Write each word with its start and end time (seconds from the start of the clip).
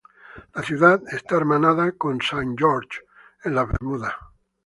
La 0.55 0.63
ciudad 0.63 0.99
está 1.11 1.35
hermanada 1.35 1.91
con 1.91 2.19
Saint 2.23 2.57
George, 2.59 3.01
en 3.43 3.53
las 3.53 3.67
Bermudas. 3.67 4.13